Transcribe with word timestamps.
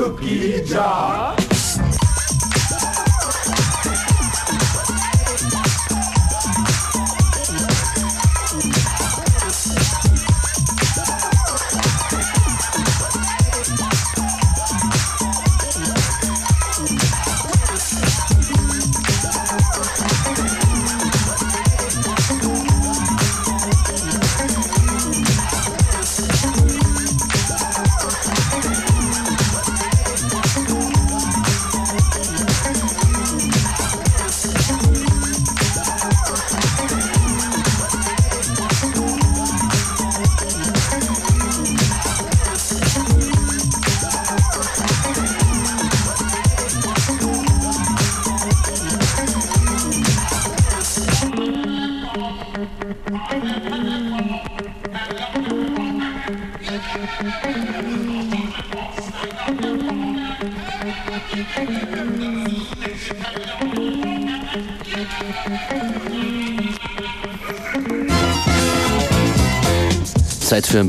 cookie 0.00 0.64
jar. 0.64 1.09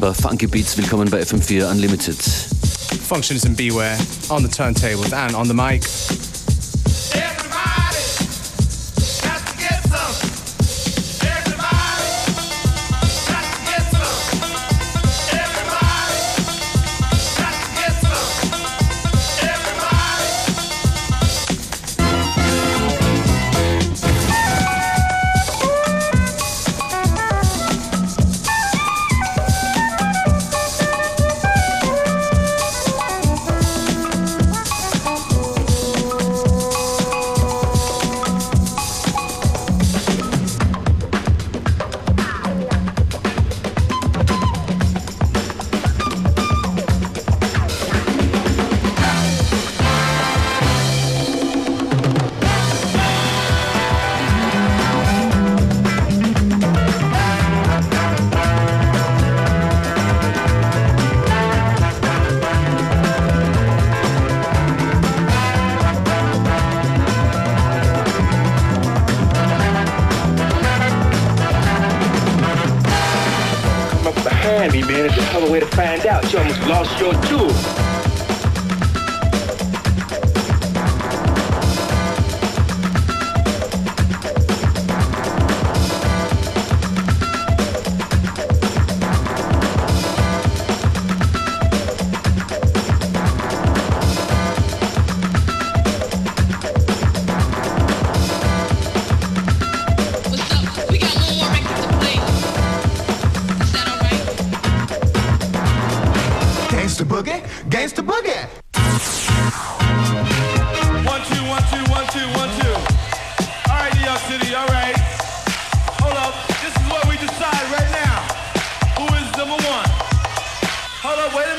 Paar 0.01 0.15
Funky 0.15 0.47
Beats. 0.47 0.75
Willkommen 0.77 1.07
bei 1.11 1.21
FM4 1.21 1.69
Unlimited. 1.69 2.17
Functionist 3.07 3.45
and 3.45 3.55
Beware 3.55 3.95
on 4.29 4.41
the 4.41 4.49
turntables 4.49 5.13
and 5.13 5.35
on 5.35 5.47
the 5.47 5.53
mic. 5.53 5.83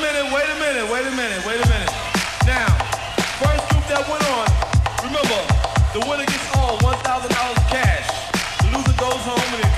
minute, 0.03 0.33
wait 0.33 0.43
a 0.43 0.55
minute, 0.59 0.91
wait 0.91 1.07
a 1.07 1.11
minute, 1.15 1.45
wait 1.47 1.63
a 1.63 1.67
minute. 1.71 1.91
Now, 2.45 2.67
first 3.39 3.63
group 3.71 3.87
that 3.87 4.03
went 4.11 4.19
on, 4.35 4.51
remember, 4.99 5.39
the 5.95 6.03
winner 6.03 6.27
gets 6.27 6.43
all 6.57 6.75
$1,000 6.79 7.31
cash. 7.71 8.11
The 8.59 8.67
loser 8.75 8.97
goes 8.99 9.23
home 9.23 9.39
and 9.63 9.72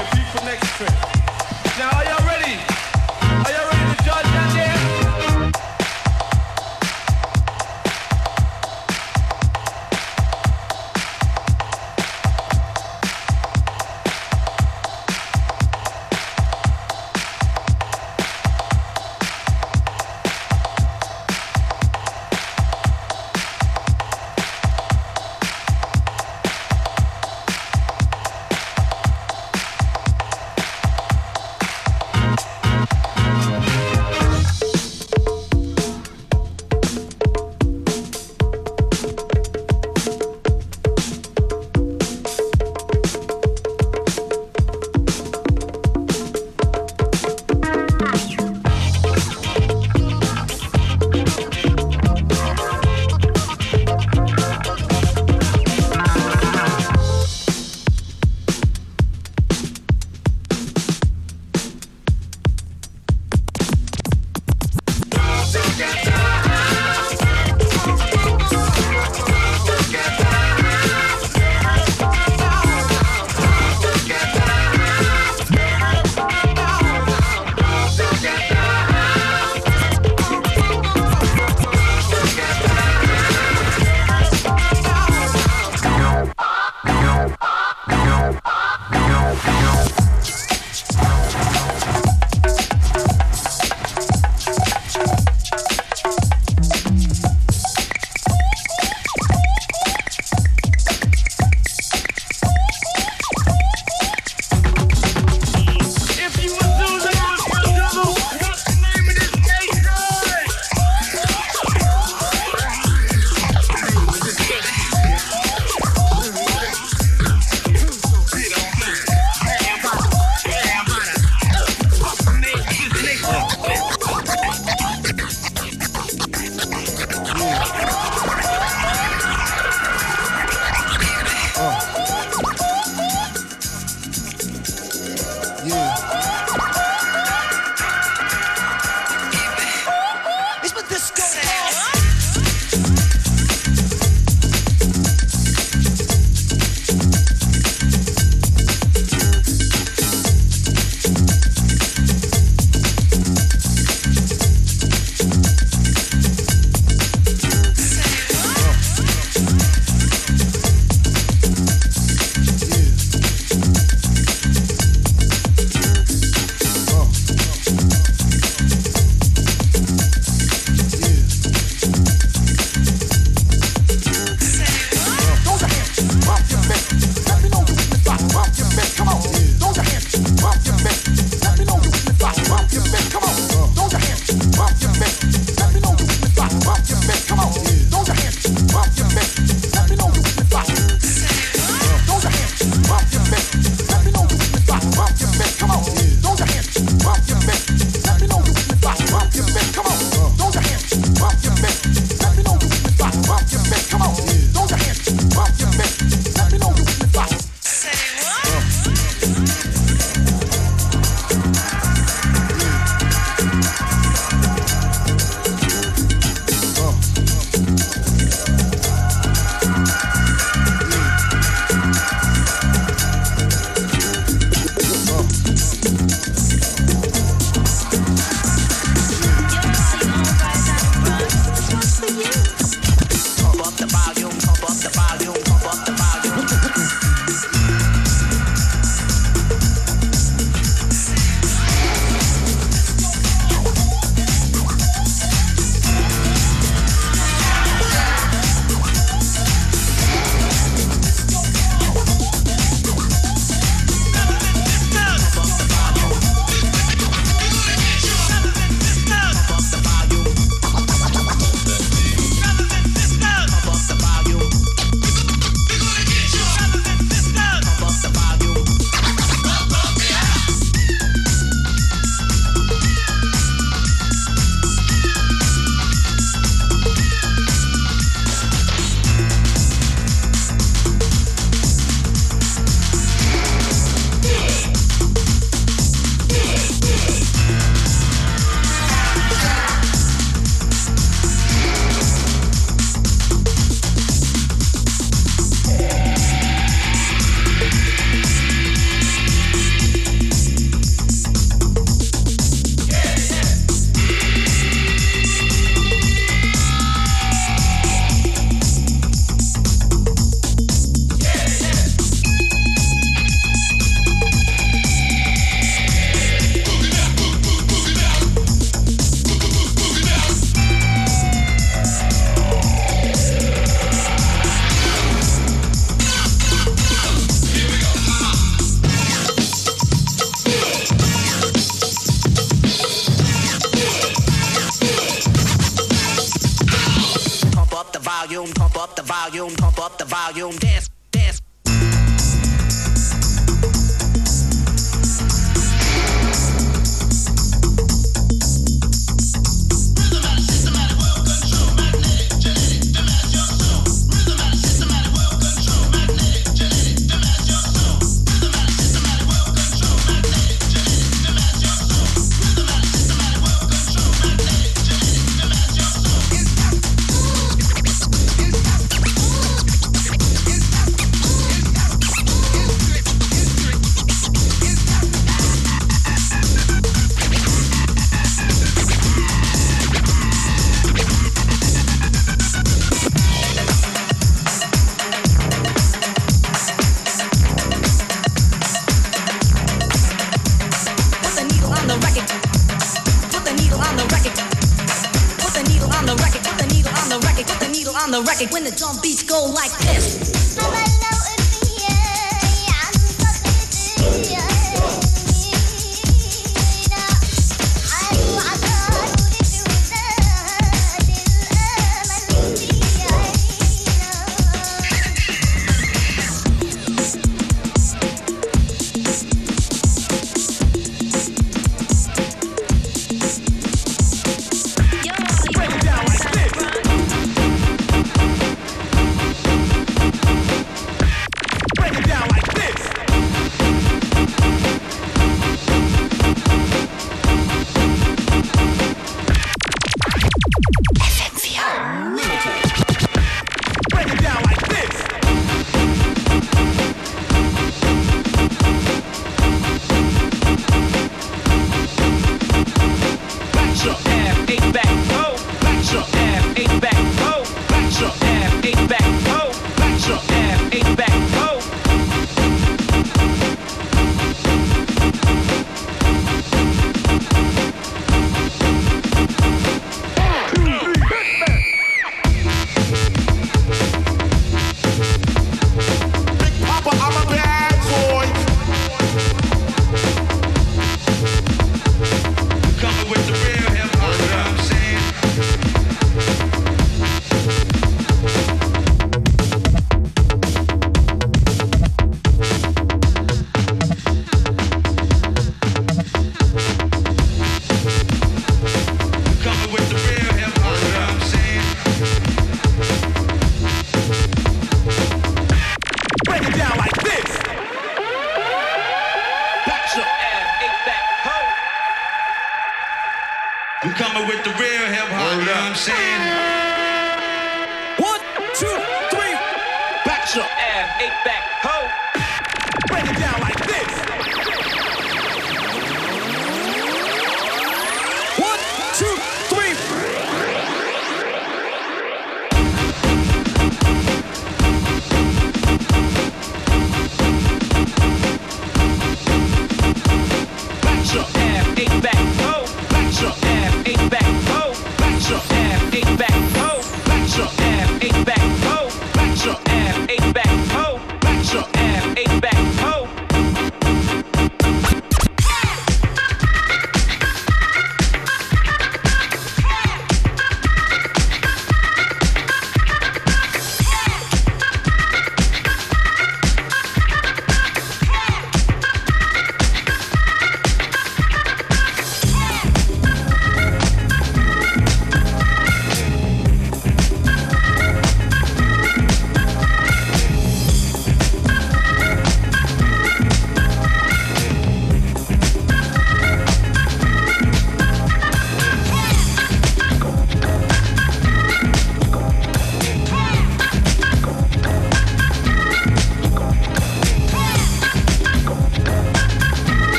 on 398.06 398.12
the 398.12 398.22
record 398.22 398.54
when 398.54 398.64
the 398.64 398.70
drum 398.70 398.96
beats 399.02 399.24
go 399.24 399.46
like 399.46 399.72
this. 399.80 400.85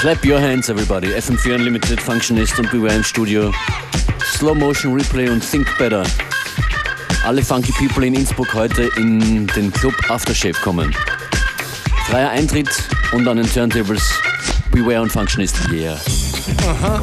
Clap 0.00 0.24
your 0.24 0.40
hands, 0.40 0.70
everybody. 0.70 1.08
FM4 1.08 1.56
Unlimited, 1.56 2.00
Functionist 2.00 2.58
und 2.58 2.70
Beware 2.70 2.94
im 2.94 3.04
Studio. 3.04 3.52
Slow 4.32 4.54
Motion 4.54 4.94
Replay 4.94 5.28
und 5.28 5.42
Think 5.42 5.66
Better. 5.76 6.04
Alle 7.26 7.42
Funky 7.42 7.70
People 7.72 8.06
in 8.06 8.14
Innsbruck 8.14 8.54
heute 8.54 8.84
in 8.96 9.46
den 9.48 9.70
Club 9.70 9.92
Aftershave 10.08 10.58
kommen. 10.62 10.96
Freier 12.06 12.30
Eintritt 12.30 12.70
und 13.12 13.28
an 13.28 13.36
den 13.36 13.52
Turntables 13.52 14.02
Beware 14.72 15.02
und 15.02 15.12
Functionist. 15.12 15.56
Yeah. 15.70 15.98
Aha. 16.66 17.02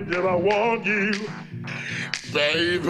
Yet 0.00 0.26
I 0.26 0.34
want 0.34 0.84
you. 0.84 1.12
Baby, 2.32 2.80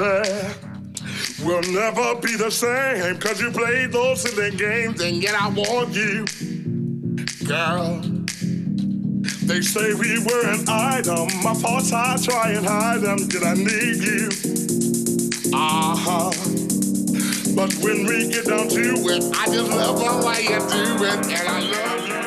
we'll 1.44 1.62
never 1.72 2.14
be 2.20 2.36
the 2.36 2.50
same, 2.50 3.18
cause 3.18 3.40
you 3.40 3.50
played 3.50 3.92
those 3.92 4.22
silly 4.22 4.56
games, 4.56 5.00
and 5.00 5.22
yet 5.22 5.34
I 5.34 5.48
want 5.48 5.94
you. 5.94 6.24
Girl, 7.46 8.00
they 9.44 9.60
say 9.60 9.92
we 9.94 10.18
were 10.24 10.46
an 10.48 10.64
item. 10.68 11.28
My 11.42 11.52
thoughts 11.54 11.92
I 11.92 12.16
try 12.22 12.50
and 12.50 12.66
hide 12.66 13.02
them, 13.02 13.18
yet 13.30 13.44
I 13.44 13.54
need 13.54 13.96
you. 13.96 14.28
Uh-huh. 15.52 16.30
But 17.54 17.72
when 17.84 18.06
we 18.06 18.28
get 18.30 18.46
down 18.46 18.68
to 18.68 18.80
it, 18.80 19.36
I 19.36 19.46
just 19.46 19.70
love 19.70 20.24
way 20.24 20.42
you 20.42 20.58
do 20.58 21.04
it, 21.04 21.26
and 21.26 21.48
I 21.48 21.60
love 21.60 22.23